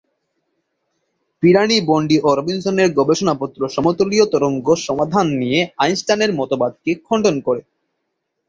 পিরানি, 1.43 1.77
Bondi 1.89 2.17
ও 2.19 2.29
রবিনসনের 2.37 2.89
গবেষণাপত্র 2.93 3.61
সমতলীয় 3.67 4.25
তরঙ্গ 4.33 4.67
সমাধান 4.87 5.27
নিয়ে 5.41 5.59
আইনস্টাইনের 5.77 6.31
মতবাদকে 6.33 6.91
খণ্ডন 7.05 7.35
করে। 7.47 7.61